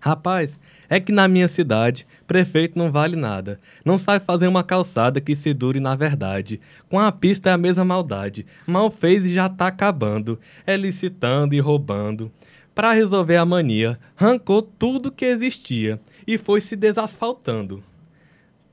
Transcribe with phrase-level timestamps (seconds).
[0.00, 3.60] Rapaz, é que na minha cidade, prefeito não vale nada.
[3.84, 6.60] Não sabe fazer uma calçada que se dure na verdade.
[6.88, 8.46] Com a pista é a mesma maldade.
[8.66, 10.40] Mal fez e já tá acabando.
[10.66, 12.32] É licitando e roubando.
[12.74, 17.84] Pra resolver a mania, arrancou tudo que existia e foi se desasfaltando.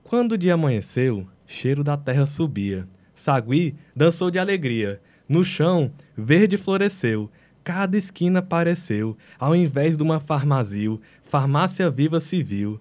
[0.03, 2.87] Quando o dia amanheceu, cheiro da terra subia.
[3.13, 5.01] Sagui dançou de alegria.
[5.27, 7.29] No chão, verde floresceu.
[7.67, 12.79] Cada esquina apareceu, ao invés de uma farmazil, farmácia viva civil.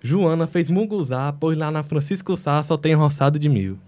[0.00, 3.78] Joana fez munguzá, pois lá na Francisco Sá só tem roçado de mil.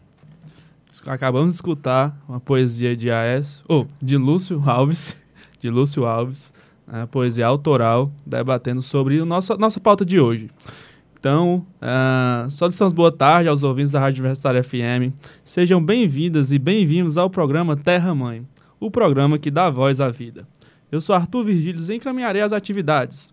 [1.07, 5.17] Acabamos de escutar uma poesia de AS, ou de Lúcio Alves,
[5.59, 6.53] de Lúcio Alves,
[6.87, 10.51] a poesia autoral, debatendo sobre a nossa, nossa pauta de hoje.
[11.19, 15.15] Então, uh, só dissemos boa tarde aos ouvintes da Rádio Universitária FM.
[15.45, 18.45] Sejam bem-vindas e bem-vindos ao programa Terra Mãe,
[18.81, 20.49] o programa que dá voz à vida.
[20.91, 23.33] Eu sou Arthur Virgílio e encaminharei as atividades.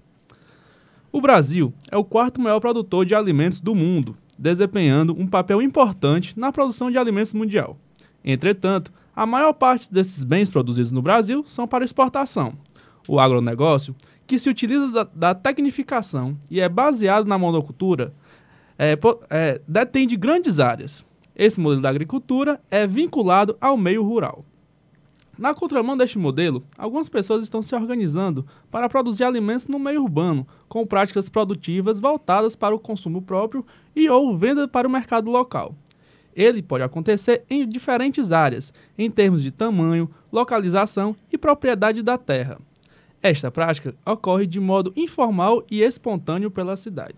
[1.12, 6.38] O Brasil é o quarto maior produtor de alimentos do mundo, desempenhando um papel importante
[6.38, 7.78] na produção de alimentos mundial.
[8.24, 12.54] Entretanto, a maior parte desses bens produzidos no Brasil são para exportação.
[13.08, 13.96] O agronegócio,
[14.28, 18.14] que se utiliza da, da tecnificação e é baseado na monocultura,
[18.78, 18.98] é,
[19.30, 21.06] é, detém de grandes áreas.
[21.34, 24.44] Esse modelo da agricultura é vinculado ao meio rural.
[25.38, 30.48] Na contramão deste modelo, algumas pessoas estão se organizando para produzir alimentos no meio urbano,
[30.68, 33.64] com práticas produtivas voltadas para o consumo próprio
[33.96, 35.76] e ou venda para o mercado local.
[36.36, 42.60] Ele pode acontecer em diferentes áreas, em termos de tamanho, localização e propriedade da terra.
[43.22, 47.18] Esta prática ocorre de modo informal e espontâneo pela cidade.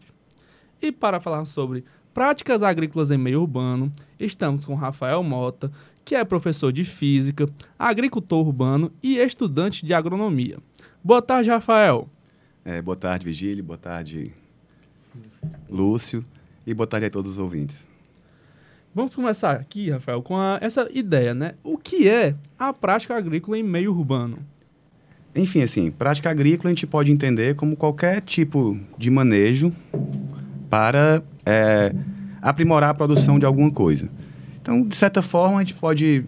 [0.82, 5.72] E para falar sobre práticas agrícolas em meio urbano, estamos com Rafael Mota,
[6.10, 7.48] que é professor de física,
[7.78, 10.58] agricultor urbano e estudante de agronomia.
[11.04, 12.10] Boa tarde, Rafael.
[12.66, 13.64] É, boa tarde, Vigílio.
[13.64, 14.34] Boa tarde,
[15.70, 16.26] Lúcio.
[16.66, 17.88] E boa tarde a todos os ouvintes.
[18.92, 21.54] Vamos começar aqui, Rafael, com a, essa ideia, né?
[21.64, 24.40] O que é a prática agrícola em meio urbano?
[25.36, 29.72] Enfim, assim, prática agrícola a gente pode entender como qualquer tipo de manejo
[30.72, 31.94] para é,
[32.42, 34.10] aprimorar a produção de alguma coisa.
[34.62, 36.26] Então, de certa forma, a gente pode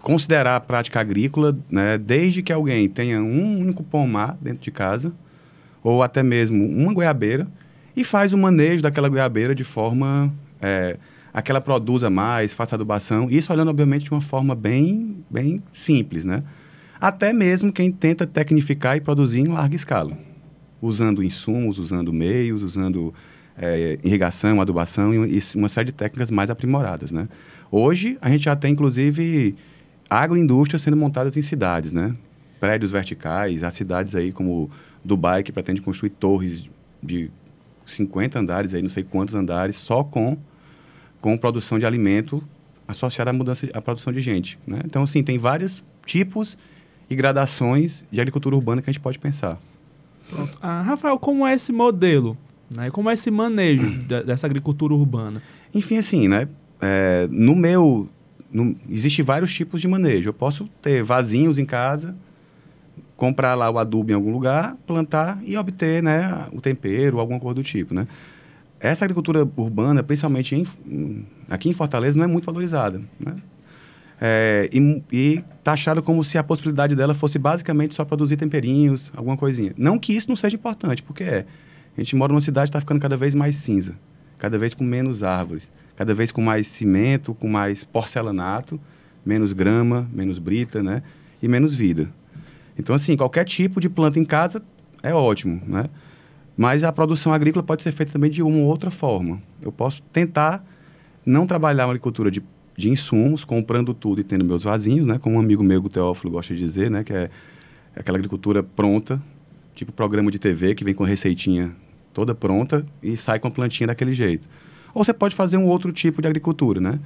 [0.00, 5.12] considerar a prática agrícola, né, desde que alguém tenha um único pomar dentro de casa,
[5.82, 7.46] ou até mesmo uma goiabeira,
[7.96, 10.96] e faz o manejo daquela goiabeira de forma é,
[11.32, 15.62] a que ela produza mais, faça adubação, isso olhando, obviamente, de uma forma bem, bem
[15.72, 16.42] simples, né?
[17.00, 20.16] Até mesmo quem tenta tecnificar e produzir em larga escala,
[20.80, 23.12] usando insumos, usando meios, usando
[23.56, 27.28] é, irrigação, adubação e, uma série de técnicas mais aprimoradas, né?
[27.74, 29.56] Hoje, a gente já tem, inclusive,
[30.10, 32.14] agroindústrias sendo montadas em cidades, né?
[32.60, 34.70] Prédios verticais, há cidades aí como
[35.02, 36.68] Dubai, que pretende construir torres
[37.02, 37.30] de
[37.86, 40.36] 50 andares, aí não sei quantos andares, só com,
[41.18, 42.46] com produção de alimento
[42.86, 44.80] associada à mudança, à produção de gente, né?
[44.84, 46.58] Então, assim, tem vários tipos
[47.08, 49.58] e gradações de agricultura urbana que a gente pode pensar.
[50.28, 50.58] Pronto.
[50.60, 52.36] Ah, Rafael, como é esse modelo?
[52.70, 52.90] Né?
[52.90, 53.90] Como é esse manejo
[54.26, 55.42] dessa agricultura urbana?
[55.74, 56.48] Enfim, assim, né?
[56.82, 58.08] É, no meu.
[58.52, 60.28] No, existe vários tipos de manejo.
[60.28, 62.14] Eu posso ter vasinhos em casa,
[63.16, 67.54] comprar lá o adubo em algum lugar, plantar e obter né, o tempero, alguma coisa
[67.54, 67.94] do tipo.
[67.94, 68.06] Né?
[68.78, 73.00] Essa agricultura urbana, principalmente em, aqui em Fortaleza, não é muito valorizada.
[73.18, 73.36] Né?
[74.20, 79.36] É, e, e taxada como se a possibilidade dela fosse basicamente só produzir temperinhos, alguma
[79.36, 79.72] coisinha.
[79.78, 81.46] Não que isso não seja importante, porque é.
[81.96, 83.94] A gente mora numa cidade que está ficando cada vez mais cinza,
[84.38, 88.80] cada vez com menos árvores cada vez com mais cimento, com mais porcelanato,
[89.24, 91.02] menos grama, menos brita, né?
[91.42, 92.10] E menos vida.
[92.78, 94.62] Então, assim, qualquer tipo de planta em casa
[95.02, 95.86] é ótimo, né?
[96.56, 99.42] Mas a produção agrícola pode ser feita também de uma ou outra forma.
[99.60, 100.64] Eu posso tentar
[101.24, 102.42] não trabalhar uma agricultura de,
[102.76, 105.18] de insumos, comprando tudo e tendo meus vasinhos, né?
[105.18, 107.04] Como um amigo meu, o Teófilo, gosta de dizer, né?
[107.04, 107.30] Que é
[107.96, 109.20] aquela agricultura pronta,
[109.74, 111.74] tipo programa de TV que vem com receitinha
[112.12, 114.46] toda pronta e sai com a plantinha daquele jeito.
[114.94, 116.98] Ou você pode fazer um outro tipo de agricultura, né?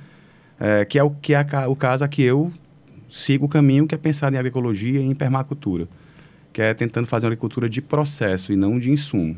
[0.59, 2.51] É, que é o que é o caso aqui eu
[3.11, 5.87] sigo o caminho que é pensar em agroecologia e em permacultura,
[6.53, 9.37] que é tentando fazer uma agricultura de processo e não de insumo.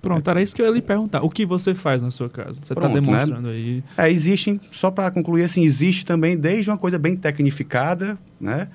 [0.00, 1.22] Pronto, era isso que eu ia lhe perguntar.
[1.22, 2.54] O que você faz na sua casa?
[2.54, 2.94] Você está né?
[2.94, 3.84] demonstrando aí.
[3.98, 8.68] É, existem, só para concluir, assim, existe também desde uma coisa bem tecnificada, né?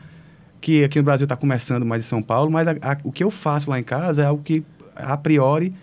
[0.61, 3.23] Que aqui no Brasil está começando mais em São Paulo, mas a- a- o que
[3.23, 4.63] eu faço lá em casa é algo que,
[4.95, 5.73] a priori,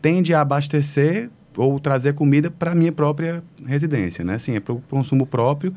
[0.00, 4.34] tende a abastecer ou trazer comida para a minha própria residência, né?
[4.34, 5.74] Assim, é para o consumo próprio,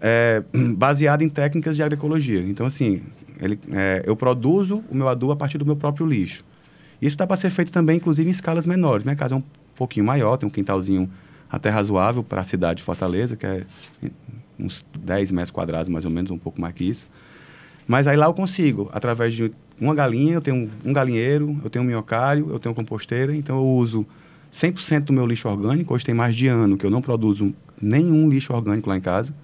[0.00, 0.42] é,
[0.76, 2.40] baseado em técnicas de agroecologia.
[2.40, 3.02] Então, assim,
[3.40, 6.44] ele, é, eu produzo o meu adubo a partir do meu próprio lixo.
[7.00, 9.04] Isso dá para ser feito também, inclusive, em escalas menores.
[9.04, 9.44] Minha casa é um
[9.74, 11.10] pouquinho maior, tem um quintalzinho
[11.50, 13.64] até razoável para a cidade de Fortaleza, que é
[14.58, 17.06] uns 10 metros quadrados, mais ou menos, um pouco mais que isso.
[17.86, 21.84] Mas aí lá eu consigo, através de uma galinha, eu tenho um galinheiro, eu tenho
[21.84, 24.06] um minhocário, eu tenho composteira, então eu uso
[24.52, 25.94] 100% do meu lixo orgânico.
[25.94, 29.34] Hoje tem mais de ano que eu não produzo nenhum lixo orgânico lá em casa.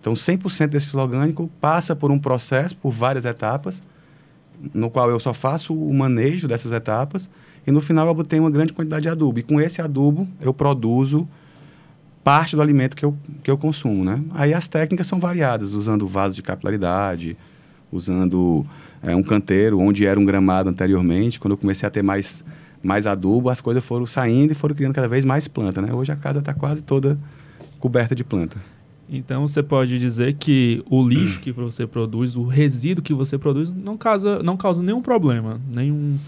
[0.00, 3.82] Então 100% desse lixo orgânico passa por um processo, por várias etapas,
[4.74, 7.30] no qual eu só faço o manejo dessas etapas
[7.66, 9.38] e no final eu obtenho uma grande quantidade de adubo.
[9.38, 11.28] E com esse adubo eu produzo
[12.24, 14.22] parte do alimento que eu, que eu consumo, né?
[14.34, 17.36] Aí as técnicas são variadas, usando vaso de capilaridade,
[17.90, 18.66] usando
[19.02, 21.40] é, um canteiro onde era um gramado anteriormente.
[21.40, 22.44] Quando eu comecei a ter mais,
[22.82, 25.92] mais adubo, as coisas foram saindo e foram criando cada vez mais planta, né?
[25.92, 27.18] Hoje a casa está quase toda
[27.78, 28.56] coberta de planta.
[29.08, 33.72] Então você pode dizer que o lixo que você produz, o resíduo que você produz,
[33.72, 36.18] não causa, não causa nenhum problema, nenhum.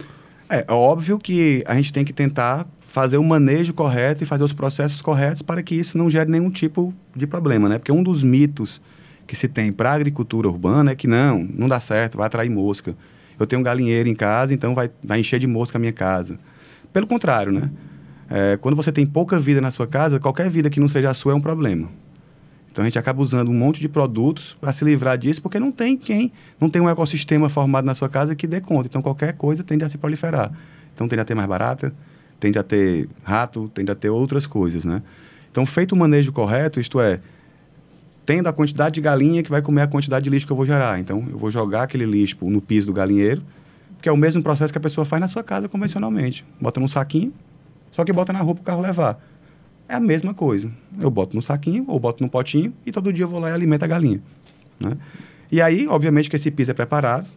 [0.51, 4.53] É óbvio que a gente tem que tentar fazer o manejo correto e fazer os
[4.53, 7.79] processos corretos para que isso não gere nenhum tipo de problema, né?
[7.79, 8.83] Porque um dos mitos
[9.27, 12.51] que se tem para a agricultura urbana é que não, não dá certo, vai atrair
[12.51, 12.95] mosca.
[13.39, 16.39] Eu tenho um galinheiro em casa, então vai, vai encher de mosca a minha casa.
[16.93, 17.71] Pelo contrário, né?
[18.31, 21.15] É, quando você tem pouca vida na sua casa, qualquer vida que não seja a
[21.15, 21.89] sua é um problema.
[22.71, 25.71] Então a gente acaba usando um monte de produtos para se livrar disso, porque não
[25.71, 28.87] tem quem, não tem um ecossistema formado na sua casa que dê conta.
[28.87, 30.51] Então qualquer coisa tende a se proliferar.
[30.95, 31.93] Então tende a ter mais barata,
[32.41, 35.03] tende a ter rato, tende a ter outras coisas, né?
[35.51, 37.21] Então feito o manejo correto, isto é,
[38.25, 40.67] tendo a quantidade de galinha que vai comer a quantidade de lixo que eu vou
[40.67, 41.01] gerar.
[41.01, 43.43] Então eu vou jogar aquele lixo no piso do galinheiro,
[44.01, 46.45] que é o mesmo processo que a pessoa faz na sua casa convencionalmente.
[46.61, 47.33] Bota num saquinho,
[47.91, 49.21] só que bota na roupa para o carro levar.
[49.89, 50.71] É a mesma coisa.
[50.99, 53.53] Eu boto no saquinho ou boto no potinho e todo dia eu vou lá e
[53.53, 54.23] alimento a galinha.
[54.81, 54.97] Né?
[55.51, 57.29] E aí, obviamente, que esse piso é preparado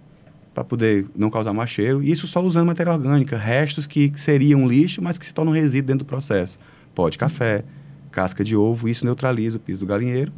[0.53, 2.01] para poder não causar mais cheiro.
[2.01, 6.05] Isso só usando matéria orgânica, restos que seriam lixo, mas que se tornam resíduo dentro
[6.05, 6.57] do processo.
[6.95, 7.65] Pó de café,
[8.09, 10.31] casca de ovo, isso neutraliza o piso do galinheiro,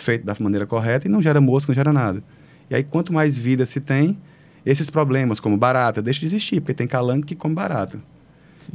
[0.00, 2.22] feito da maneira correta e não gera mosca, não gera nada.
[2.68, 4.18] E aí, quanto mais vida se tem,
[4.64, 7.98] esses problemas, como barata, deixam de existir, porque tem calango que come barata.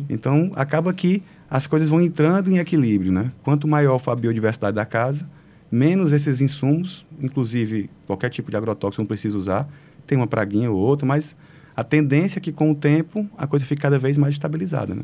[0.10, 3.30] Então, acaba que as coisas vão entrando em equilíbrio, né?
[3.44, 5.28] Quanto maior for a biodiversidade da casa,
[5.72, 9.68] menos esses insumos, inclusive qualquer tipo de agrotóxico não precisa usar,
[10.06, 11.36] tem uma praguinha ou outra, mas
[11.76, 15.04] a tendência é que com o tempo a coisa fique cada vez mais estabilizada, né?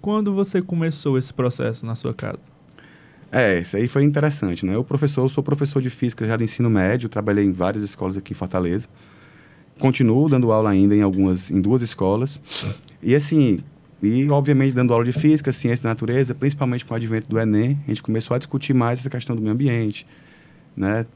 [0.00, 2.40] Quando você começou esse processo na sua casa?
[3.34, 4.74] É, isso aí foi interessante, né?
[4.74, 8.14] Eu professor, eu sou professor de física já do ensino médio, trabalhei em várias escolas
[8.14, 8.86] aqui em Fortaleza.
[9.78, 12.38] Continuo dando aula ainda em algumas, em duas escolas.
[13.02, 13.60] E assim,
[14.02, 17.78] e obviamente dando aula de física, ciência da natureza, principalmente com o advento do Enem,
[17.86, 20.06] a gente começou a discutir mais essa questão do meio ambiente,
[20.76, 21.06] né?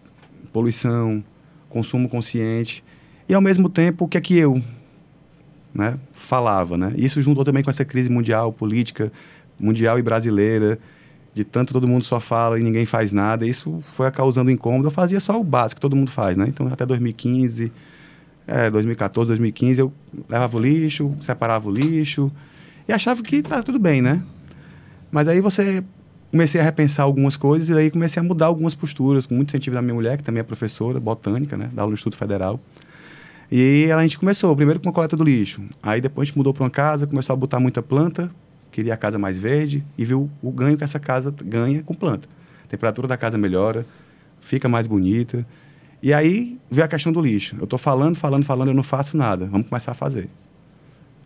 [0.55, 1.23] Poluição,
[1.69, 2.83] consumo consciente.
[3.29, 4.63] E ao mesmo tempo, o que é que eu
[5.75, 6.95] né, falava, né?
[6.97, 9.13] Isso juntou também com essa crise mundial, política,
[9.61, 10.79] mundial e brasileira,
[11.37, 13.47] de tanto todo mundo só fala e ninguém faz nada.
[13.47, 14.87] Isso foi causando incômodo.
[14.87, 16.47] Eu fazia só o básico que todo mundo faz, né?
[16.49, 17.71] Então, até 2015,
[18.47, 19.93] é, 2014, 2015, eu
[20.31, 22.33] levava o lixo, separava o lixo
[22.89, 24.23] e achava que tá tudo bem, né?
[25.13, 25.85] Mas aí você
[26.31, 29.77] comecei a repensar algumas coisas e aí comecei a mudar algumas posturas, com muito incentivo
[29.77, 31.69] da minha mulher, que também é professora botânica, né?
[31.71, 32.59] Da aula no Instituto Federal.
[33.53, 35.63] E a gente começou, primeiro com a coleta do lixo.
[35.83, 38.31] Aí depois a gente mudou para uma casa, começou a botar muita planta,
[38.77, 42.29] queria a casa mais verde e viu o ganho que essa casa ganha com planta.
[42.63, 43.87] A temperatura da casa melhora,
[44.39, 45.47] fica mais bonita.
[46.03, 47.57] E aí veio a questão do lixo.
[47.59, 49.47] Eu estou falando, falando, falando, eu não faço nada.
[49.47, 50.29] Vamos começar a fazer.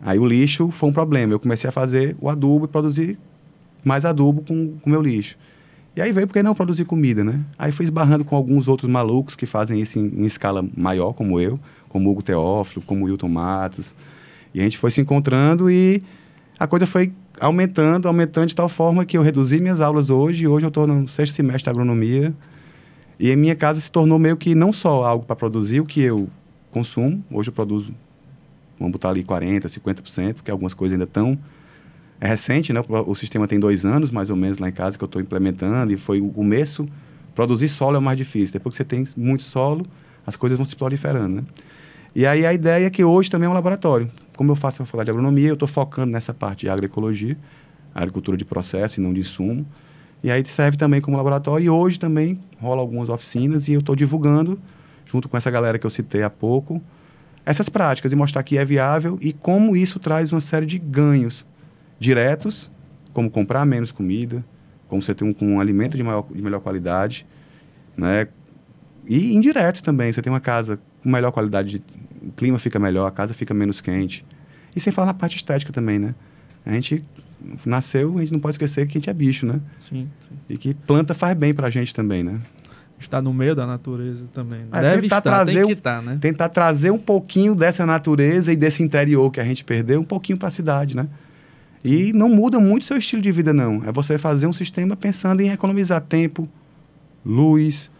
[0.00, 1.32] Aí o lixo foi um problema.
[1.32, 3.18] Eu comecei a fazer o adubo e produzir
[3.84, 5.36] mais adubo com o meu lixo.
[5.96, 7.40] E aí veio porque não produzir comida, né?
[7.58, 11.40] Aí fui esbarrando com alguns outros malucos que fazem isso em, em escala maior, como
[11.40, 13.92] eu, como Hugo Teófilo, como Wilton Matos.
[14.54, 16.00] E a gente foi se encontrando e
[16.60, 20.44] a coisa foi aumentando, aumentando de tal forma que eu reduzi minhas aulas hoje.
[20.44, 22.34] E hoje eu estou no sexto semestre de agronomia.
[23.18, 26.00] E a minha casa se tornou meio que não só algo para produzir o que
[26.00, 26.28] eu
[26.70, 27.24] consumo.
[27.30, 27.92] Hoje eu produzo,
[28.78, 31.38] vamos botar ali 40%, 50%, porque algumas coisas ainda estão...
[32.22, 32.82] É recente, né?
[33.06, 35.92] O, sistema tem dois anos, mais ou menos, lá em casa, que eu estou implementando.
[35.92, 36.86] E foi o começo...
[37.34, 38.52] Produzir solo é o mais difícil.
[38.52, 39.86] Depois que você tem muito solo,
[40.26, 41.44] as coisas vão se proliferando, né?
[42.14, 44.08] E aí a ideia é que hoje também é um laboratório.
[44.36, 47.38] Como eu faço a faculdade de agronomia, eu estou focando nessa parte de agroecologia,
[47.94, 49.64] agricultura de processo e não de insumo.
[50.22, 51.64] E aí serve também como laboratório.
[51.64, 54.60] E hoje também rola algumas oficinas e eu estou divulgando,
[55.06, 56.82] junto com essa galera que eu citei há pouco,
[57.46, 61.46] essas práticas e mostrar que é viável e como isso traz uma série de ganhos
[61.98, 62.70] diretos,
[63.12, 64.44] como comprar menos comida,
[64.88, 67.26] como você ter um, um alimento de, maior, de melhor qualidade,
[67.96, 68.28] né?
[69.06, 71.82] E indiretos também, você tem uma casa melhor qualidade, de,
[72.22, 74.24] o clima fica melhor, a casa fica menos quente.
[74.74, 76.14] E sem falar na parte estética também, né?
[76.64, 77.02] A gente
[77.64, 79.60] nasceu, a gente não pode esquecer que a gente é bicho, né?
[79.78, 80.34] Sim, sim.
[80.48, 82.40] E que planta faz bem pra gente também, né?
[82.98, 84.60] Está no meio da natureza também.
[84.70, 86.18] É, Deve tentar estar, trazer tem que estar, né?
[86.20, 90.38] Tentar trazer um pouquinho dessa natureza e desse interior que a gente perdeu, um pouquinho
[90.38, 91.08] para a cidade, né?
[91.82, 93.82] E não muda muito seu estilo de vida, não.
[93.86, 96.46] É você fazer um sistema pensando em economizar tempo,
[97.24, 97.90] luz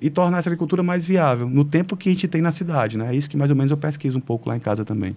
[0.00, 3.12] e tornar essa agricultura mais viável no tempo que a gente tem na cidade, né?
[3.12, 5.16] É isso que mais ou menos eu pesquiso um pouco lá em casa também.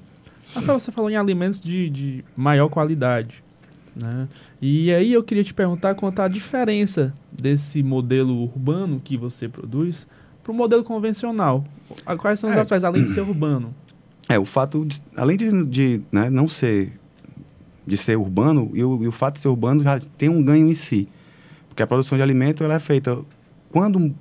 [0.53, 3.43] Rafael, você falou em alimentos de, de maior qualidade.
[3.95, 4.27] Né?
[4.61, 10.07] E aí eu queria te perguntar quanto à diferença desse modelo urbano que você produz
[10.43, 11.63] para o modelo convencional.
[12.17, 12.59] Quais são os É.
[12.61, 13.73] aspectos, além de ser urbano?
[14.29, 16.93] É, o fato, de, além de, de, né, não ser,
[17.85, 20.67] de ser urbano, e o, e o fato de ser urbano já tem um ganho
[20.69, 21.07] em si.
[21.67, 23.19] Porque a produção de alimento ela é feita
[23.71, 24.13] quando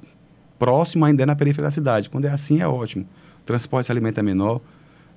[0.61, 2.09] próximo ainda é na periferia da cidade.
[2.09, 3.05] Quando é assim, é ótimo.
[3.41, 4.61] O transporte desse alimento é menor,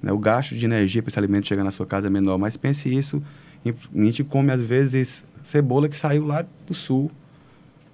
[0.02, 2.38] né, o gasto de energia para esse alimento chegar na sua casa é menor.
[2.40, 3.22] Mas pense isso,
[3.66, 7.12] a gente come às vezes cebola que saiu lá do sul,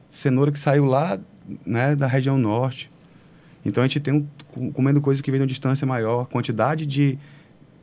[0.10, 1.20] cenoura que saiu lá
[1.66, 2.90] né, da região norte.
[3.66, 6.86] Então a gente tem um, com- comendo coisas que vêm de uma distância maior, quantidade
[6.86, 7.18] de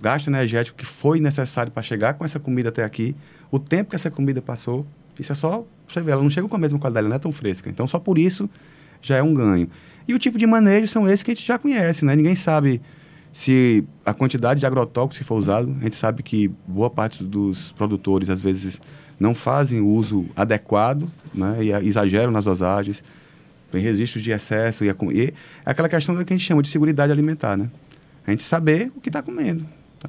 [0.00, 3.14] gasto energético que foi necessário para chegar com essa comida até aqui,
[3.50, 4.86] o tempo que essa comida passou,
[5.18, 7.18] isso é só você ver, ela não chega com a mesma qualidade, ela não é
[7.18, 7.68] tão fresca.
[7.68, 8.48] Então só por isso
[9.00, 9.68] já é um ganho.
[10.08, 12.14] E o tipo de manejo são esses que a gente já conhece, né?
[12.14, 12.80] Ninguém sabe
[13.32, 17.72] se a quantidade de agrotóxicos que for usado, a gente sabe que boa parte dos
[17.72, 18.80] produtores às vezes
[19.18, 21.58] não fazem o uso adequado, né?
[21.60, 23.02] E exageram nas dosagens
[23.70, 25.32] tem registros de excesso e, e é
[25.64, 27.70] aquela questão que a gente chama de segurança alimentar, né?
[28.26, 29.66] A gente saber o que está comendo.
[30.00, 30.08] tá?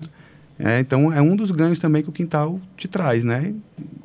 [0.60, 3.54] É, então, é um dos ganhos também que o quintal te traz, né?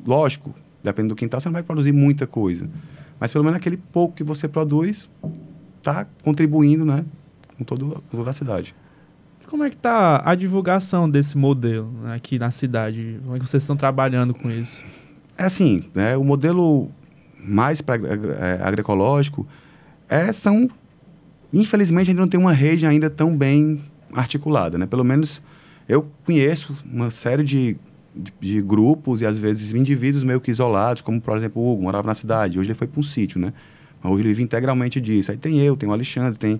[0.05, 2.69] Lógico, dependendo do quintal, você não vai produzir muita coisa.
[3.23, 5.09] Mas pelo menos aquele pouco que você produz
[5.77, 7.05] está contribuindo, né?
[7.57, 8.75] Com, todo, com toda a cidade.
[9.41, 13.21] E Como é que está a divulgação desse modelo né, aqui na cidade?
[13.23, 14.83] Como é que vocês estão trabalhando com isso?
[15.37, 16.91] É assim, né, o modelo
[17.39, 19.47] mais pra, é, agroecológico
[20.09, 20.69] é, são,
[21.53, 24.85] infelizmente, ainda não tem uma rede ainda tão bem articulada, né?
[24.85, 25.41] Pelo menos
[25.87, 27.77] eu conheço uma série de,
[28.15, 32.07] de, grupos e às vezes indivíduos meio que isolados, como por exemplo o Hugo, morava
[32.07, 33.53] na cidade, hoje ele foi para um sítio, né?
[34.03, 35.31] Hoje ele vive integralmente disso.
[35.31, 36.59] Aí tem eu, tem o Alexandre, tem,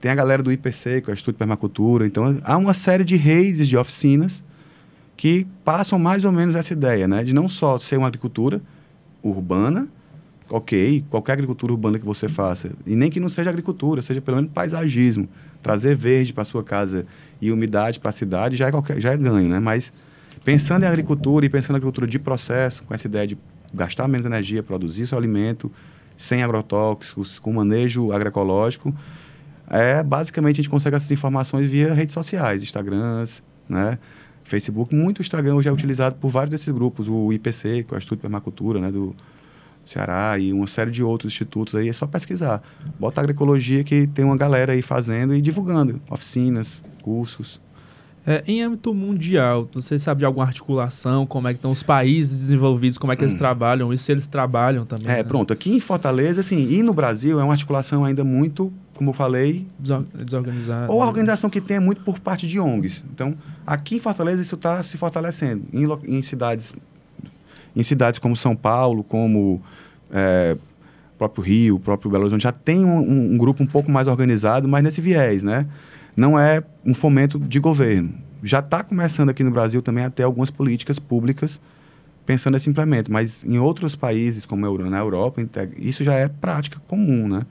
[0.00, 2.06] tem a galera do IPC, que é o Instituto de Permacultura.
[2.06, 4.44] Então há uma série de redes de oficinas
[5.16, 7.24] que passam mais ou menos essa ideia, né?
[7.24, 8.60] De não só ser uma agricultura
[9.22, 9.88] urbana,
[10.50, 14.36] ok, qualquer agricultura urbana que você faça, e nem que não seja agricultura, seja pelo
[14.36, 15.26] menos paisagismo,
[15.62, 17.06] trazer verde para sua casa
[17.40, 19.58] e umidade para a cidade já é, qualquer, já é ganho, né?
[19.58, 19.92] Mas
[20.44, 23.38] pensando em agricultura e pensando em agricultura de processo, com essa ideia de
[23.72, 25.70] gastar menos energia, produzir seu alimento
[26.16, 28.94] sem agrotóxicos, com manejo agroecológico,
[29.68, 33.98] é basicamente a gente consegue essas informações via redes sociais, Instagrams, né?
[34.44, 37.98] Facebook, muito Instagram hoje é utilizado por vários desses grupos, o IPC, que é o
[37.98, 39.16] Instituto de Permacultura, né, do
[39.86, 42.62] Ceará, e uma série de outros institutos aí, é só pesquisar.
[43.00, 47.58] Bota agroecologia que tem uma galera aí fazendo e divulgando, oficinas, cursos.
[48.26, 51.26] É, em âmbito mundial, você sabe de alguma articulação?
[51.26, 52.96] Como é que estão os países desenvolvidos?
[52.96, 53.92] Como é que eles trabalham?
[53.92, 55.06] E se eles trabalham também?
[55.12, 55.22] É, né?
[55.22, 59.14] pronto, aqui em Fortaleza, assim, e no Brasil é uma articulação ainda muito, como eu
[59.14, 60.90] falei, Desor- Desorganizado.
[60.90, 63.04] Ou a organização que tem é muito por parte de ONGs.
[63.12, 63.34] Então,
[63.66, 65.64] aqui em Fortaleza isso está se fortalecendo.
[65.70, 66.72] Em, em cidades,
[67.76, 69.60] em cidades como São Paulo, como
[70.10, 70.56] é,
[71.18, 74.66] próprio Rio, próprio Belo Horizonte, já tem um, um- um grupo um pouco mais organizado,
[74.66, 75.66] mas nesse viés, né?
[76.16, 78.14] Não é um fomento de governo.
[78.42, 81.60] Já está começando aqui no Brasil também a ter algumas políticas públicas
[82.26, 85.42] pensando nesse implemento, mas em outros países, como na Europa,
[85.76, 87.42] isso já é prática comum, né?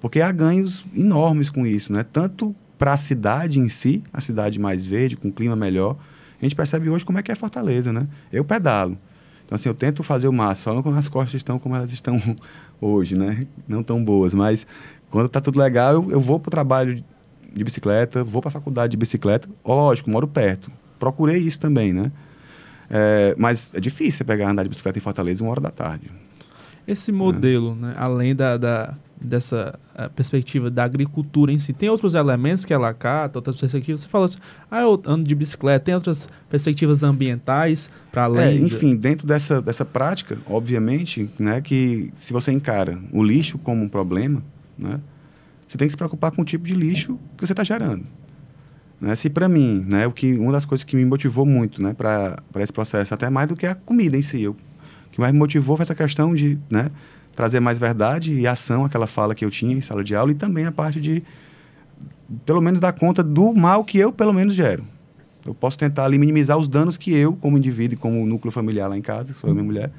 [0.00, 2.04] Porque há ganhos enormes com isso, né?
[2.04, 5.96] Tanto para a cidade em si, a cidade mais verde, com clima melhor.
[6.40, 8.08] A gente percebe hoje como é que é Fortaleza, né?
[8.32, 8.98] Eu pedalo.
[9.44, 12.20] Então, assim, eu tento fazer o máximo, falando quando as costas estão como elas estão
[12.80, 13.46] hoje, né?
[13.68, 14.66] Não tão boas, mas
[15.10, 17.04] quando tá tudo legal, eu, eu vou para o trabalho
[17.54, 19.48] de bicicleta, vou para a faculdade de bicicleta.
[19.64, 20.70] Lógico, moro perto.
[20.98, 22.10] Procurei isso também, né?
[22.90, 26.10] É, mas é difícil você pegar andar de bicicleta em Fortaleza uma hora da tarde.
[26.86, 32.14] Esse modelo, né, além da, da- dessa eh, perspectiva da agricultura em si, tem outros
[32.14, 34.00] elementos que ela acata, outras perspectivas?
[34.00, 38.58] Você falou assim, ah, eu ando de bicicleta, tem outras perspectivas ambientais para É, além?
[38.60, 43.80] da- enfim, dentro dessa, dessa prática, obviamente, né, que se você encara o lixo como
[43.84, 44.42] um problema,
[44.76, 44.98] né,
[45.72, 48.04] você tem que se preocupar com o tipo de lixo que você está gerando.
[49.00, 49.16] Né?
[49.16, 52.36] Se para mim, né, o que, uma das coisas que me motivou muito né, para
[52.56, 55.38] esse processo, até mais do que a comida em si, eu, o que mais me
[55.38, 56.90] motivou foi essa questão de né,
[57.34, 60.34] trazer mais verdade e ação àquela fala que eu tinha em sala de aula e
[60.34, 61.22] também a parte de,
[62.44, 64.84] pelo menos, dar conta do mal que eu, pelo menos, gero.
[65.44, 68.88] Eu posso tentar ali minimizar os danos que eu, como indivíduo e como núcleo familiar
[68.88, 69.90] lá em casa, sou eu e minha mulher,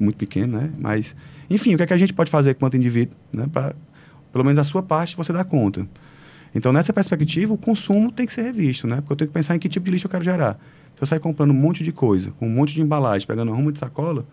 [0.00, 0.70] muito pequeno, né?
[0.78, 1.14] Mas,
[1.50, 3.46] enfim, o que é que a gente pode fazer quanto indivíduo, né?
[3.52, 3.76] Para,
[4.32, 5.86] pelo menos a sua parte, você dar conta.
[6.54, 8.96] Então, nessa perspectiva, o consumo tem que ser revisto, né?
[8.96, 10.58] Porque eu tenho que pensar em que tipo de lixo eu quero gerar.
[10.96, 13.54] Se eu sair comprando um monte de coisa, com um monte de embalagem, pegando um
[13.54, 14.26] rumo de sacola,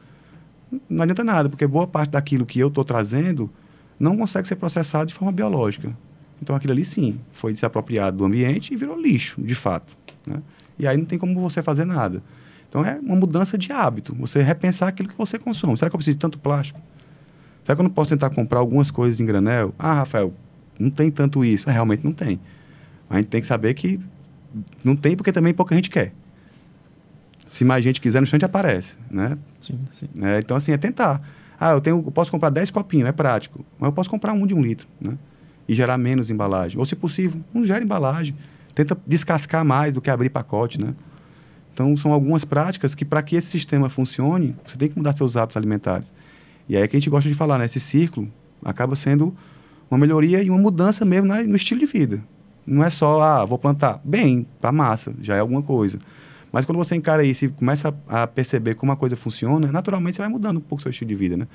[0.90, 3.50] não adianta nada, porque boa parte daquilo que eu estou trazendo
[4.00, 5.96] não consegue ser processado de forma biológica.
[6.42, 9.98] Então, aquilo ali, sim, foi se apropriado do ambiente e virou lixo, de fato.
[10.26, 10.42] Né?
[10.78, 12.24] E aí não tem como você fazer nada.
[12.70, 14.16] Então, é uma mudança de hábito.
[14.16, 15.78] Você repensar aquilo que você consome.
[15.78, 16.80] Será que eu preciso de tanto plástico?
[17.70, 19.76] Será que eu não posso tentar comprar algumas coisas em granel?
[19.78, 20.34] Ah, Rafael,
[20.80, 21.70] não tem tanto isso.
[21.70, 22.40] É, realmente não tem.
[23.08, 24.00] A gente tem que saber que
[24.84, 26.12] não tem porque também pouca gente quer.
[27.48, 29.38] Se mais gente quiser, no instante aparece, né?
[29.60, 30.10] Sim, sim.
[30.20, 31.22] É, então, assim, é tentar.
[31.60, 33.64] Ah, eu, tenho, eu posso comprar 10 copinhos, é prático.
[33.78, 35.16] Mas eu posso comprar um de um litro, né?
[35.68, 36.80] E gerar menos embalagem.
[36.80, 38.36] Ou, se possível, não gera embalagem.
[38.74, 40.96] Tenta descascar mais do que abrir pacote, né?
[41.72, 45.38] Então, são algumas práticas que, para que esse sistema funcione, você tem que mudar seus
[45.38, 46.12] hábitos alimentares.
[46.70, 47.66] E aí é que a gente gosta de falar, né?
[47.66, 48.32] Esse círculo
[48.64, 49.36] acaba sendo
[49.90, 52.24] uma melhoria e uma mudança mesmo no estilo de vida.
[52.66, 54.00] Não é só, ah, vou plantar.
[54.04, 55.98] Bem, para massa, já é alguma coisa.
[56.52, 60.16] Mas quando você encara isso e começa a, a perceber como a coisa funciona, naturalmente
[60.16, 61.48] você vai mudando um pouco o seu estilo de vida, né?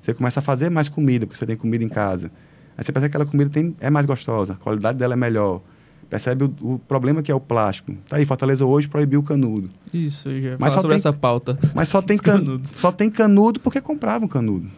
[0.00, 2.30] Você começa a fazer mais comida, porque você tem comida em casa.
[2.76, 5.62] Aí você percebe que aquela comida tem, é mais gostosa, a qualidade dela é melhor.
[6.08, 7.92] Percebe o, o problema que é o plástico.
[8.08, 9.68] Tá aí, Fortaleza hoje proibiu o canudo.
[9.92, 11.58] Isso, eu já Mas só sobre tem- essa pauta.
[11.74, 12.38] Mas só tem, Os can...
[12.38, 12.70] canudos.
[12.74, 14.68] só tem canudo porque compravam canudo.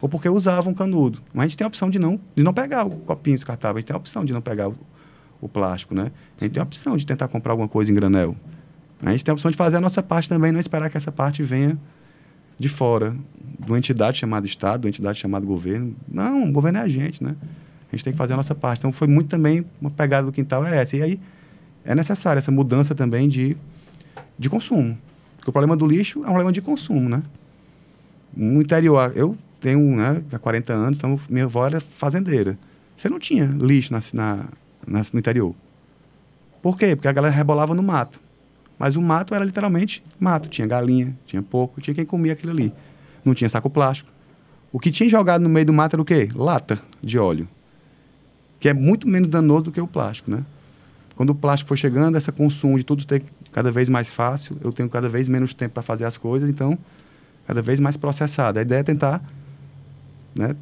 [0.00, 1.20] Ou porque usavam canudo.
[1.32, 3.76] Mas a gente tem a opção de não, de não pegar o copinho descartável.
[3.78, 4.76] A gente tem a opção de não pegar o,
[5.40, 6.10] o plástico, né?
[6.40, 8.36] A gente tem a opção de tentar comprar alguma coisa em granel.
[9.00, 11.12] A gente tem a opção de fazer a nossa parte também, não esperar que essa
[11.12, 11.78] parte venha
[12.58, 13.14] de fora,
[13.64, 15.94] de uma entidade chamada Estado, de uma entidade chamada governo.
[16.08, 17.36] Não, o governo é a gente, né?
[17.96, 18.80] Gente tem que fazer a nossa parte.
[18.80, 20.96] Então, foi muito também uma pegada do quintal é essa.
[20.96, 21.20] E aí,
[21.84, 23.56] é necessária essa mudança também de,
[24.38, 24.96] de consumo.
[25.36, 27.22] Porque o problema do lixo é um problema de consumo, né?
[28.36, 32.58] No interior, eu tenho, né, há 40 anos, então minha avó era fazendeira.
[32.96, 34.44] Você não tinha lixo na, na,
[34.86, 35.54] na- no interior.
[36.62, 36.94] Por quê?
[36.94, 38.20] Porque a galera rebolava no mato.
[38.78, 40.48] Mas o mato era literalmente mato.
[40.48, 42.72] Tinha galinha, tinha porco, tinha quem comia aquilo ali.
[43.24, 44.10] Não tinha saco plástico.
[44.72, 46.28] O que tinha jogado no meio do mato era o quê?
[46.34, 47.48] Lata de óleo.
[48.58, 50.44] Que é muito menos danoso do que o plástico, né?
[51.14, 54.72] Quando o plástico foi chegando, esse consumo de tudo ter cada vez mais fácil, eu
[54.72, 56.76] tenho cada vez menos tempo para fazer as coisas, então
[57.46, 58.58] cada vez mais processado.
[58.58, 59.22] A ideia é tentar,
[60.34, 60.54] né,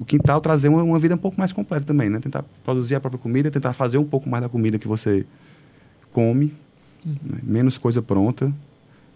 [0.00, 2.20] o quintal trazer uma, uma vida um pouco mais completa também, né?
[2.20, 5.26] Tentar produzir a própria comida, tentar fazer um pouco mais da comida que você
[6.12, 6.54] come,
[7.04, 7.40] né?
[7.42, 8.52] menos coisa pronta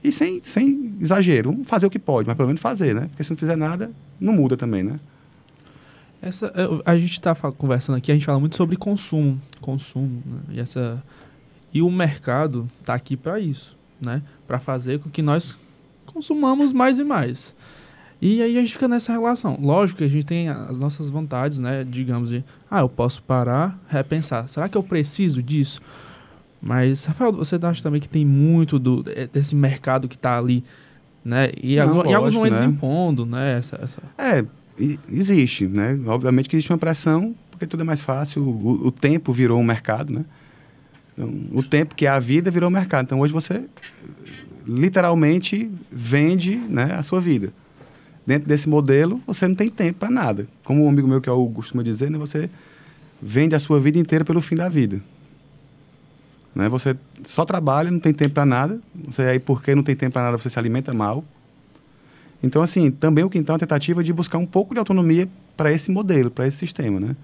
[0.02, 3.06] e sem, sem exagero, fazer o que pode, mas pelo menos fazer, né?
[3.08, 4.98] Porque se não fizer nada, não muda também, né?
[6.22, 10.40] Essa, eu- a gente está conversando aqui, a gente fala muito sobre consumo, consumo, né?
[10.50, 11.02] e essa
[11.72, 14.22] e o mercado está aqui para isso, né?
[14.46, 15.56] Para fazer com que nós
[16.06, 17.54] consumamos mais e mais.
[18.20, 19.56] E aí a gente fica nessa relação.
[19.62, 21.84] Lógico que a gente tem as nossas vontades, né?
[21.84, 24.46] Digamos de, ah, eu posso parar, repensar.
[24.48, 25.80] Será que eu preciso disso?
[26.60, 30.62] Mas, Rafael, você acha também que tem muito do, eh, desse mercado que está ali,
[31.24, 31.50] né?
[31.62, 32.66] E, Não, algum- em alguns lógico, momentos né?
[32.66, 33.56] impondo, né?
[33.56, 34.02] Essa, essa...
[34.18, 34.46] É, e-
[35.10, 35.98] existe, né?
[36.06, 38.42] Obviamente que existe uma pressão, porque tudo é mais fácil.
[38.42, 40.24] O, o tempo virou um mercado, né?
[41.12, 43.04] Então, o tempo que é a vida virou um mercado.
[43.04, 43.64] Então, hoje você
[44.66, 47.52] literalmente vende né, a sua vida.
[48.26, 50.46] Dentro desse modelo, você não tem tempo para nada.
[50.64, 52.18] Como um amigo meu que é o costuma dizer, né?
[52.18, 52.48] Você
[53.20, 55.00] vende a sua vida inteira pelo fim da vida.
[56.54, 56.68] Né?
[56.68, 58.80] Você só trabalha, não tem tempo para nada.
[59.06, 61.24] Você aí porque não tem tempo para nada, você se alimenta mal.
[62.42, 65.72] Então, assim, também o quintal é uma tentativa de buscar um pouco de autonomia para
[65.72, 67.16] esse modelo, para esse sistema, né?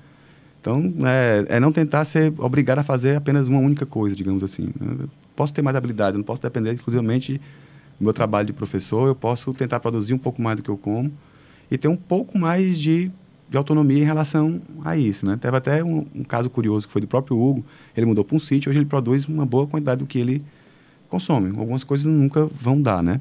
[0.60, 4.64] Então, é, é não tentar ser obrigado a fazer apenas uma única coisa, digamos assim.
[4.80, 4.96] né?
[5.00, 7.40] Eu posso ter mais habilidades, não posso depender exclusivamente
[7.98, 10.76] do meu trabalho de professor, eu posso tentar produzir um pouco mais do que eu
[10.76, 11.10] como
[11.70, 13.10] e ter um pouco mais de,
[13.48, 15.38] de autonomia em relação a isso, né?
[15.40, 17.64] Teve até um, um caso curioso que foi do próprio Hugo,
[17.96, 20.42] ele mudou para um sítio, hoje ele produz uma boa quantidade do que ele
[21.08, 21.56] consome.
[21.56, 23.20] Algumas coisas nunca vão dar, né?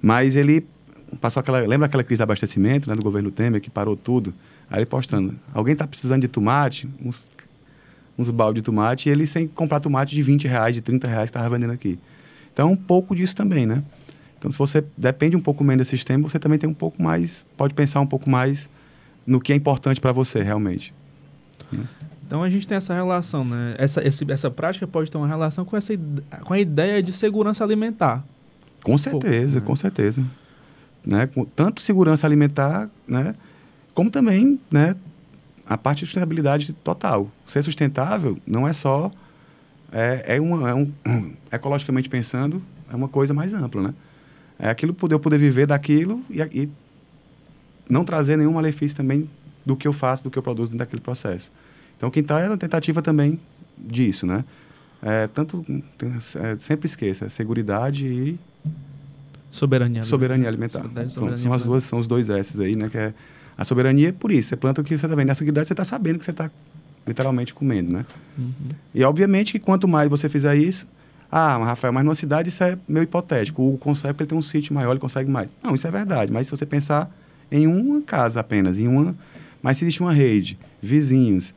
[0.00, 0.64] Mas ele
[1.14, 4.34] passou aquela, lembra aquela crise de abastecimento, né, do governo Temer que parou tudo.
[4.70, 7.26] Aí ele postando, alguém está precisando de tomate, uns,
[8.18, 11.30] uns balde de tomate, e ele sem comprar tomate de 20 reais, de 30 reais
[11.30, 11.98] que estava vendendo aqui.
[12.52, 13.82] Então, um pouco disso também, né?
[14.38, 17.44] Então, se você depende um pouco menos desse sistema, você também tem um pouco mais,
[17.56, 18.70] pode pensar um pouco mais
[19.26, 20.94] no que é importante para você, realmente.
[22.26, 23.74] Então a gente tem essa relação, né?
[23.78, 25.92] Essa, esse, essa prática pode ter uma relação com, essa,
[26.42, 28.24] com a ideia de segurança alimentar.
[28.82, 29.66] Com certeza, né?
[29.66, 30.24] com certeza.
[31.04, 31.26] Né?
[31.26, 33.34] Com tanto segurança alimentar, né?
[33.92, 34.96] como também né?
[35.66, 37.30] a parte de sustentabilidade total.
[37.46, 39.10] Ser sustentável não é só.
[39.92, 40.92] É, é, uma, é um,
[41.52, 43.82] ecologicamente pensando, é uma coisa mais ampla.
[43.82, 43.94] Né?
[44.58, 46.68] É aquilo poder eu poder viver daquilo e, e
[47.88, 49.28] não trazer nenhum malefício também
[49.64, 51.50] do que eu faço, do que eu produzo dentro daquele processo.
[51.96, 53.38] Então, o quintal é uma tentativa também
[53.78, 54.44] disso, né?
[55.02, 55.62] É, tanto,
[55.98, 58.38] tem- é, sempre esqueça, é seguridade e
[59.54, 60.02] Soberania.
[60.02, 60.82] soberania alimentar.
[60.82, 61.70] Soberania, soberania são as alimentar.
[61.70, 62.88] duas, são os dois S aí, né?
[62.88, 63.14] Que é
[63.56, 64.48] a soberania é por isso.
[64.48, 65.30] Você planta o que você está vendo.
[65.30, 66.50] A seguridade você está sabendo que você está
[67.06, 68.04] literalmente comendo, né?
[68.36, 68.52] Uhum.
[68.92, 70.88] E obviamente que quanto mais você fizer isso,
[71.30, 73.62] ah, mas Rafael, mas numa cidade isso é meio hipotético.
[73.62, 75.54] O Hugo consegue porque ele tem um sítio maior, ele consegue mais.
[75.62, 76.32] Não, isso é verdade.
[76.32, 77.14] Mas se você pensar
[77.48, 79.14] em uma casa apenas, em uma,
[79.62, 81.54] mas se existe uma rede, vizinhos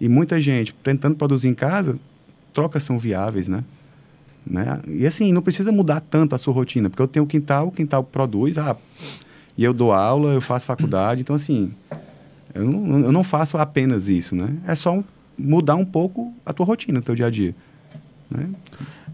[0.00, 1.98] e muita gente tentando produzir em casa,
[2.52, 3.64] trocas são viáveis, né?
[4.46, 4.80] Né?
[4.88, 7.72] E assim, não precisa mudar tanto a sua rotina, porque eu tenho o quintal, o
[7.72, 8.76] quintal produz, ah,
[9.56, 11.72] e eu dou aula, eu faço faculdade, então assim,
[12.54, 14.56] eu não, eu não faço apenas isso, né?
[14.66, 15.04] É só um-
[15.38, 17.54] mudar um pouco a tua rotina, o teu dia a dia.
[18.30, 18.48] Né?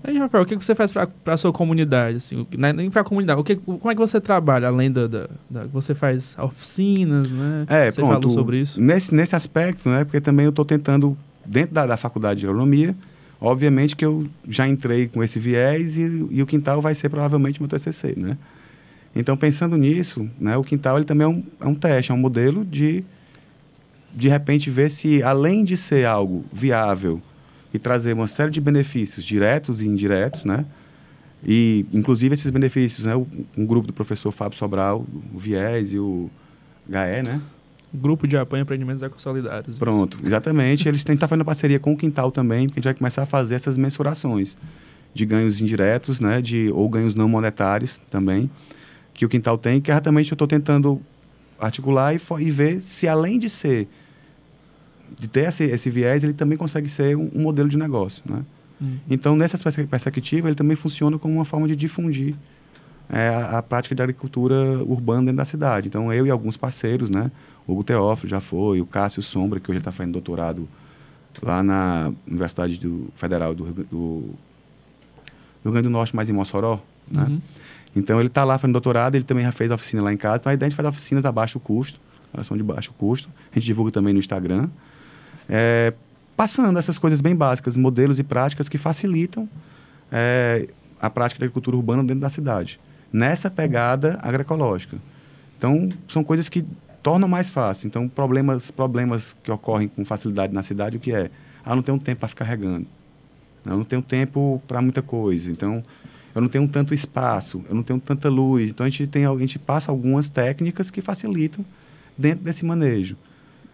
[0.09, 2.17] E, Rafael, o que você faz para a sua comunidade?
[2.19, 3.39] Assim, o que- não é nem para a comunidade.
[3.41, 7.67] O que, como é que você trabalha, além da, da, da- Você faz oficinas, né?
[7.69, 8.15] É, você pronto.
[8.15, 8.81] falou sobre isso.
[8.81, 10.05] Nesse, nesse aspecto, né?
[10.05, 12.95] Porque também eu estou tentando, dentro da, da faculdade de agronomia,
[13.41, 17.61] obviamente que eu já entrei com esse viés e, e o quintal vai ser provavelmente
[17.61, 18.37] meu TCC, né?
[19.15, 22.19] Então, pensando nisso, né, o quintal ele também é um, é um teste, é um
[22.19, 23.03] modelo de,
[24.15, 27.21] de repente, ver se, além de ser algo viável
[27.75, 30.65] e trazer uma série de benefícios diretos e indiretos, né?
[31.45, 33.17] E, inclusive, esses benefícios, né?
[33.57, 36.31] Um grupo do professor Fábio Sobral, o Viés e o
[36.89, 37.41] HE, né?
[37.93, 39.79] Grupo de apoio a empreendimentos ecossolidários.
[39.79, 40.89] Pronto, exatamente.
[40.89, 43.23] Eles têm que estar fazendo parceria com o Quintal também, porque a gente vai começar
[43.23, 44.57] a fazer essas mensurações
[45.13, 48.49] de ganhos indiretos, né, de, ou ganhos não monetários também,
[49.13, 51.01] que o Quintal tem, que exatamente eu estou tentando
[51.59, 53.89] articular e, e ver se além de ser,
[55.19, 58.45] de ter esse, esse viés, ele também consegue ser um, um modelo de negócio, né?
[58.81, 58.97] Hum.
[59.11, 62.35] Então, nessa perspe- perspectiva, ele também funciona como uma forma de difundir
[63.11, 65.89] é, a, a prática de agricultura urbana dentro da cidade.
[65.89, 67.31] Então, eu e alguns parceiros, né?
[67.67, 70.69] O Hugo Teófilo já foi, o Cássio Sombra, que hoje está fazendo doutorado
[71.43, 74.35] lá na Universidade do, Federal do, do, do
[75.65, 77.25] Rio Grande do Norte, mas em Mossoró, né?
[77.25, 77.41] Uhum.
[77.95, 80.43] Então, ele está lá fazendo doutorado, ele também já fez oficina lá em casa.
[80.43, 81.99] Então, a ideia é fazer oficinas a baixo custo,
[82.33, 83.29] elas são de baixo custo.
[83.51, 84.69] A gente divulga também no Instagram.
[85.49, 85.93] É,
[86.37, 89.49] passando essas coisas bem básicas, modelos e práticas que facilitam
[90.13, 90.69] é,
[91.01, 92.79] a prática da agricultura urbana dentro da cidade.
[93.13, 94.99] Nessa pegada agroecológica.
[95.59, 96.65] Então, são coisas que
[97.03, 97.87] tornam mais fácil.
[97.87, 101.31] Então, problemas, problemas que ocorrem com facilidade na cidade, o que é?
[101.65, 102.87] Ah, não tenho tempo para ficar regando.
[103.65, 105.51] Eu não tenho tempo para muita coisa.
[105.51, 105.83] Então,
[106.35, 108.71] eu não tenho tanto espaço, eu não tenho tanta luz.
[108.71, 111.65] Então, a gente, tem, a gente passa algumas técnicas que facilitam
[112.17, 113.17] dentro desse manejo.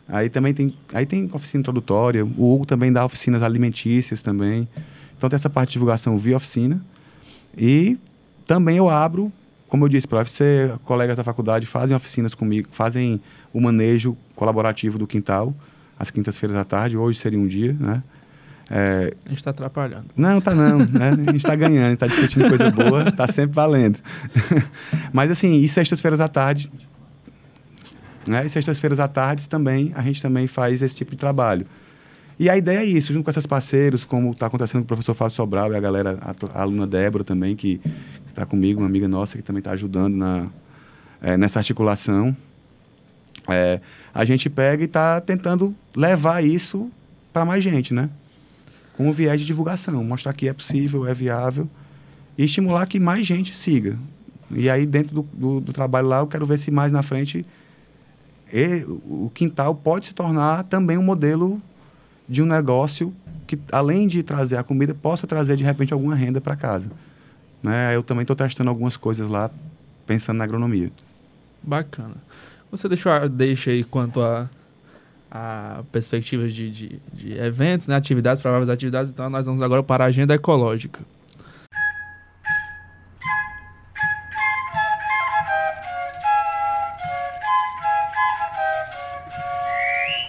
[0.08, 4.68] Aí também tem, aí tem oficina introdutória, o Hugo também dá oficinas alimentícias também.
[5.16, 6.80] Então, tem essa parte de divulgação via oficina.
[7.56, 7.98] E
[8.46, 9.32] também eu abro,
[9.76, 13.20] como eu disse, para UFC, colegas da faculdade fazem oficinas comigo, fazem
[13.52, 15.54] o manejo colaborativo do quintal,
[15.98, 18.02] às quintas-feiras à tarde, hoje seria um dia, né?
[18.70, 20.06] É, A gente está atrapalhando.
[20.16, 20.78] não, tá não.
[20.78, 21.10] né?
[21.10, 23.98] A gente está ganhando, está discutindo coisa boa, tá sempre valendo.
[25.12, 26.72] Mas assim, e sextas-feiras à tarde,
[28.26, 28.46] né?
[28.46, 31.66] E sextas-feiras à tarde também, a gente também faz esse tipo de trabalho.
[32.38, 35.12] E a ideia é isso, junto com esses parceiros, como está acontecendo com o professor
[35.12, 37.78] Fábio Sobral e a galera, a, a aluna Débora também, que
[38.36, 40.48] está comigo, uma amiga nossa que também está ajudando na,
[41.22, 42.36] eh, nessa articulação.
[43.48, 43.80] É,
[44.12, 46.90] a gente pega e está tentando levar isso
[47.32, 48.10] para mais gente, né?
[48.94, 51.68] Com o viés de divulgação, mostrar que é possível, é viável
[52.36, 53.96] e estimular que mais gente siga.
[54.50, 57.44] E aí, dentro do, do, do trabalho lá, eu quero ver se mais na frente
[58.52, 61.60] e, o quintal pode se tornar também um modelo
[62.28, 63.14] de um negócio
[63.46, 66.90] que, além de trazer a comida, possa trazer de repente alguma renda para casa.
[67.62, 67.94] Né?
[67.94, 69.50] Eu também estou testando algumas coisas lá,
[70.06, 70.90] pensando na agronomia.
[71.62, 72.14] Bacana.
[72.70, 74.48] Você deixou deixa aí quanto a,
[75.30, 77.96] a perspectivas de, de, de eventos, né?
[77.96, 79.10] atividades, prováveis atividades.
[79.10, 81.00] Então, nós vamos agora para a agenda ecológica.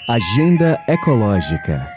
[0.09, 1.96] Agenda Ecológica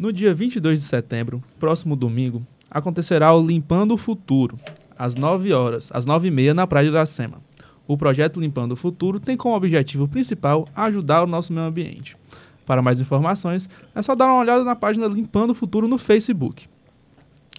[0.00, 4.58] No dia 22 de setembro, próximo domingo, acontecerá o Limpando o Futuro,
[4.98, 7.42] às 9 horas, às 9 e meia, na Praia de Iracema.
[7.86, 12.16] O projeto Limpando o Futuro tem como objetivo principal ajudar o nosso meio ambiente.
[12.64, 16.66] Para mais informações, é só dar uma olhada na página Limpando o Futuro no Facebook.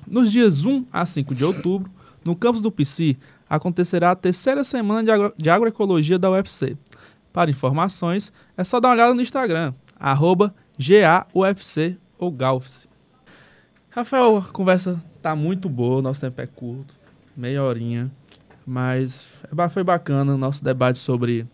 [0.07, 1.91] Nos dias 1 a 5 de outubro,
[2.25, 6.75] no campus do PC, acontecerá a terceira semana de, agro de agroecologia da UFC.
[7.31, 12.87] Para informações, é só dar uma olhada no Instagram, arroba GAUFC ou GAUFC.
[13.89, 16.93] Rafael, a conversa tá muito boa, nosso tempo é curto,
[17.35, 18.09] meia horinha,
[18.65, 21.45] mas é foi bacana o nosso debate sobre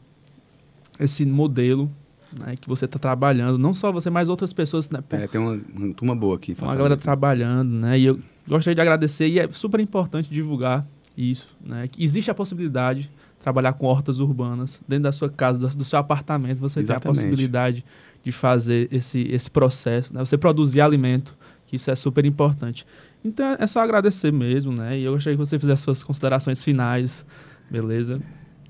[1.00, 1.92] esse modelo
[2.38, 4.90] né, que você está trabalhando, não só você, mas outras pessoas.
[4.90, 6.56] Né, é, tem uma, uma turma boa aqui.
[6.62, 7.98] Uma galera trabalhando, né?
[7.98, 10.86] E eu gostaria de agradecer, e é super importante divulgar
[11.18, 11.88] isso, né?
[11.88, 15.98] Que existe a possibilidade de trabalhar com hortas urbanas dentro da sua casa, do seu
[15.98, 17.02] apartamento, você Exatamente.
[17.02, 17.86] tem a possibilidade
[18.28, 20.20] de fazer esse, esse processo, né?
[20.20, 21.34] Você produzir alimento,
[21.66, 22.86] que isso é super importante.
[23.24, 25.00] Então é só agradecer mesmo, né?
[25.00, 27.26] E eu gostaria que você fizesse suas considerações finais,
[27.72, 28.22] beleza?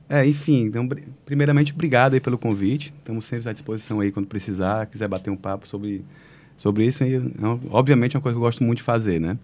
[0.07, 0.87] É, enfim, então,
[1.25, 2.93] primeiramente, obrigado aí pelo convite.
[2.99, 6.05] Estamos sempre à disposição aí quando precisar, quiser bater um papo sobre,
[6.55, 7.03] sobre isso.
[7.03, 7.21] E, é
[7.71, 9.39] obviamente, é uma coisa que eu gosto muito de fazer, né?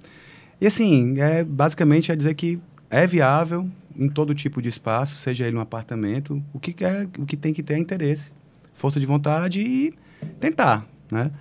[0.61, 5.47] E assim, é, basicamente é dizer que é viável em todo tipo de espaço, seja
[5.47, 8.31] ele um apartamento, o que, é, o que tem que ter é interesse,
[8.73, 9.93] força de vontade e
[10.39, 11.31] tentar, né?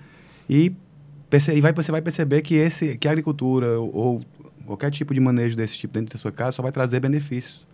[0.49, 0.73] E,
[1.55, 4.23] e vai, você vai perceber que, esse, que a agricultura ou, ou
[4.67, 7.67] qualquer tipo de manejo desse tipo dentro da sua casa só vai trazer benefícios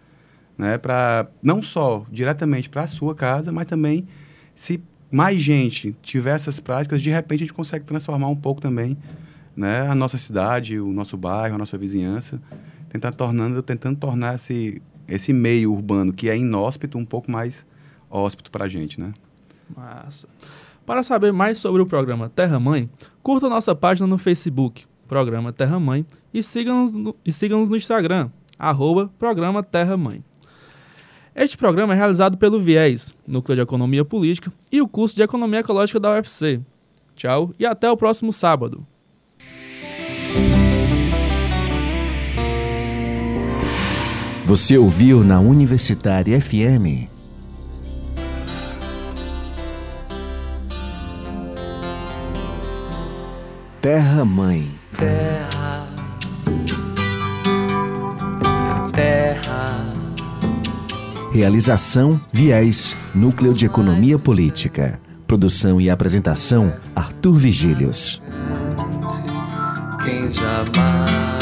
[0.59, 4.09] né, para não só diretamente para a sua casa, mas também
[4.57, 8.99] se mais gente tiver essas práticas, de repente a gente consegue transformar um pouco também,
[9.57, 12.42] né, a nossa cidade, o nosso bairro, a nossa vizinhança,
[12.90, 17.64] tentar tornando, tentando tornar esse esse meio urbano que é inóspito um pouco mais
[18.11, 19.14] hóspito para a gente, né?
[19.76, 20.28] Massa.
[20.85, 22.88] Para saber mais sobre o programa Terra Mãe,
[23.22, 28.31] curta nossa página no Facebook, Programa Terra Mãe, e siga-nos no, e siga-nos no Instagram,
[28.59, 30.24] arroba Programa Terra Mãe.
[31.35, 35.61] Este programa é realizado pelo Viés, Núcleo de Economia Política, e o curso de Economia
[35.61, 36.61] Ecológica da UFC.
[37.14, 38.87] Tchau e até o próximo sábado.
[44.48, 47.17] Você ouviu na Universitária FM.
[53.81, 54.69] Terra Mãe.
[54.97, 55.87] Terra.
[58.93, 59.95] Terra.
[61.33, 65.01] Realização Viés, Núcleo de Economia Política.
[65.29, 68.21] Produção e apresentação Arthur Vigílios.
[70.05, 71.38] Quem jamais